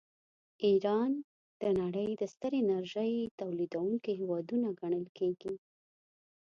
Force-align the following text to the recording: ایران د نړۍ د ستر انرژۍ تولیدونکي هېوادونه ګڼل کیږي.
ایران 0.65 1.11
د 1.61 1.63
نړۍ 1.81 2.09
د 2.17 2.21
ستر 2.33 2.51
انرژۍ 2.61 3.13
تولیدونکي 3.39 4.11
هېوادونه 4.19 4.67
ګڼل 4.79 5.05
کیږي. 5.17 5.53